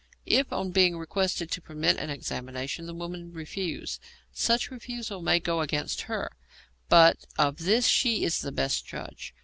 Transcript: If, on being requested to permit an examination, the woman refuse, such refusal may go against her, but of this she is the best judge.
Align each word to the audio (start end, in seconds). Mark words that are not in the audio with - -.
If, 0.25 0.51
on 0.51 0.71
being 0.71 0.97
requested 0.97 1.51
to 1.51 1.61
permit 1.61 1.97
an 1.97 2.09
examination, 2.09 2.87
the 2.87 2.93
woman 2.95 3.31
refuse, 3.33 3.99
such 4.33 4.71
refusal 4.71 5.21
may 5.21 5.39
go 5.39 5.61
against 5.61 6.09
her, 6.09 6.31
but 6.89 7.19
of 7.37 7.59
this 7.59 7.85
she 7.87 8.23
is 8.23 8.39
the 8.41 8.51
best 8.51 8.83
judge. 8.87 9.35